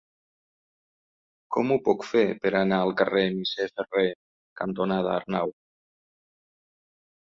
Com 1.57 1.73
ho 1.75 1.77
puc 1.91 2.07
fer 2.13 2.25
per 2.47 2.53
anar 2.61 2.81
al 2.87 2.95
carrer 3.03 3.25
Misser 3.37 3.71
Ferrer 3.77 4.09
cantonada 4.65 5.17
Arnau? 5.23 5.59